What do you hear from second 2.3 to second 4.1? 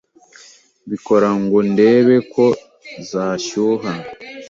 ko zashyuha